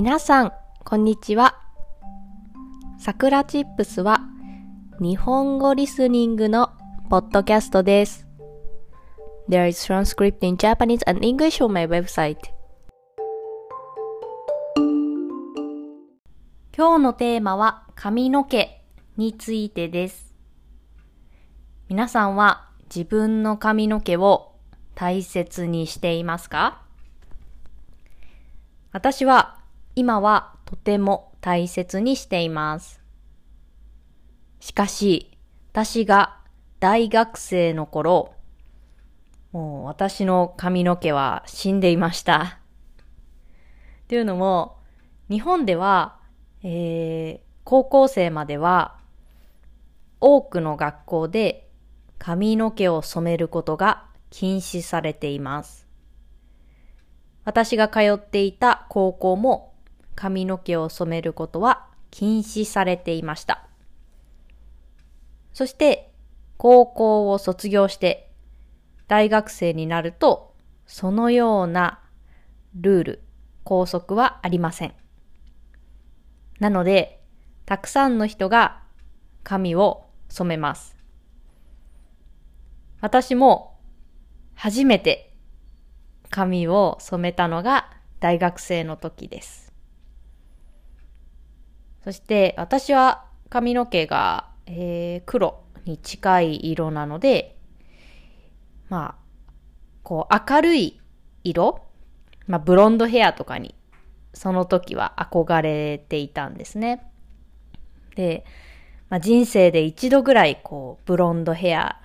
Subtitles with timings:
[0.00, 0.52] 皆さん、
[0.84, 1.58] こんにちは。
[3.00, 4.20] さくらチップスは
[5.00, 6.70] 日本語リスニングの
[7.10, 8.24] ポッドキャストです。
[9.48, 12.36] There is transcript in Japanese and English on my website.
[16.76, 18.80] 今日のテーマは髪の毛
[19.16, 20.32] についてです。
[21.88, 24.54] 皆さんは自分の髪の毛を
[24.94, 26.82] 大切にしていますか？
[28.92, 29.57] 私は
[29.98, 33.02] 今はとても大切にしています。
[34.60, 35.36] しかし、
[35.72, 36.38] 私が
[36.78, 38.32] 大学生の頃、
[39.50, 42.60] もう私の髪の毛は死んでいました。
[44.06, 44.76] というのも、
[45.28, 46.20] 日本では、
[46.62, 48.98] えー、高校生までは
[50.20, 51.68] 多くの学校で
[52.20, 55.88] 髪の毛を染めることが禁止されています。
[57.44, 59.74] 私が通っていた高校も
[60.18, 63.68] 髪の毛を染めることは禁止されていました。
[65.52, 66.10] そして
[66.56, 68.28] 高校を卒業して
[69.06, 72.00] 大学生になるとそのような
[72.74, 73.22] ルール、
[73.62, 74.94] 校則はありません。
[76.58, 77.20] なので、
[77.64, 78.82] たくさんの人が
[79.44, 80.96] 髪を染めます。
[83.00, 83.78] 私も
[84.56, 85.36] 初めて
[86.28, 89.67] 髪を染めたのが大学生の時です。
[92.08, 97.58] そして私は髪の毛が、えー黒に近い色なので、
[98.88, 99.50] まあ、
[100.02, 101.00] こう明るい
[101.44, 101.84] 色、
[102.46, 103.74] まあブロンドヘアとかに
[104.32, 107.06] その時は憧れていたんですね。
[108.16, 108.46] で、
[109.10, 112.00] まあ、人生で一度ぐらいこうブロンドヘア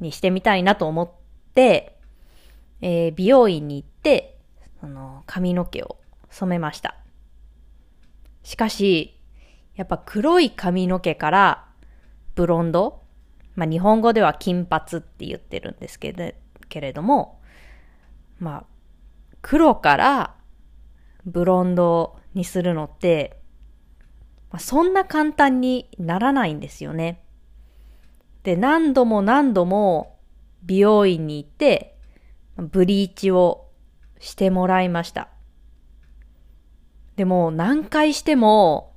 [0.00, 1.10] にしてみたいなと思っ
[1.52, 1.98] て、
[2.80, 4.38] えー美容院に行って、
[4.80, 5.98] その髪の毛を
[6.30, 7.01] 染めました。
[8.42, 9.18] しかし、
[9.74, 11.68] やっぱ黒い髪の毛から
[12.34, 13.02] ブロンド、
[13.54, 16.32] まあ日本語では金髪って言ってるんですけど、
[16.68, 17.40] けれども、
[18.38, 18.64] まあ
[19.40, 20.34] 黒から
[21.24, 23.38] ブロンドにするのって、
[24.50, 27.24] まあそんな簡単にならないんですよね。
[28.42, 30.18] で、何度も何度も
[30.64, 31.96] 美容院に行って、
[32.56, 33.68] ブリーチを
[34.18, 35.28] してもらいました。
[37.16, 38.94] でも何回しても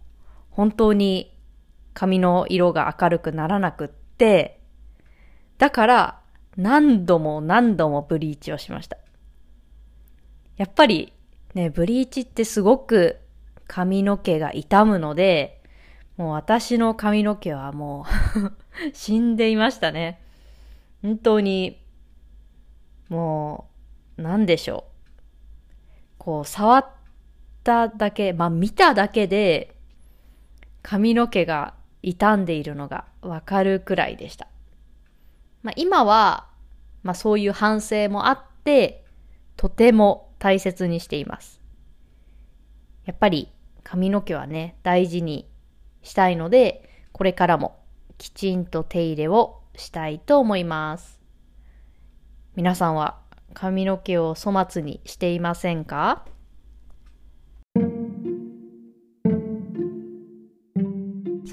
[0.50, 1.38] 本当に
[1.94, 4.62] 髪の色が明るくならなくって、
[5.58, 6.20] だから
[6.58, 8.98] 何度も何度もブリーチをしました。
[10.58, 11.14] やっぱり
[11.54, 13.18] ね、ブリーチってすごく
[13.68, 15.62] 髪の毛が傷むので、
[16.18, 18.06] もう私の髪の毛はも
[18.36, 20.22] う 死んでいましたね。
[21.02, 21.82] 本当に、
[23.10, 23.70] も
[24.18, 24.92] う、なんでしょう。
[26.18, 26.86] こう、触っ
[27.66, 29.76] ただけ、まあ見ただけで、
[30.82, 34.48] 髪の毛が傷んでいるのがわかるくらいでした。
[35.64, 36.48] まあ今は、
[37.04, 39.04] まあそういう反省もあって、
[39.58, 41.60] とても大切にしています。
[43.06, 43.52] やっぱり
[43.84, 45.50] 髪の毛はね、大事に
[46.04, 47.80] したいので、これからも
[48.18, 51.20] きちんと手入れをしたいと思います。
[52.56, 53.20] 皆さんは
[53.54, 56.26] 髪の毛を粗末にしていませんか？